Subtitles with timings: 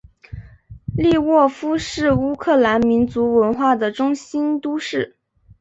[0.97, 5.15] 利沃夫是乌克兰民族文化的中心都市。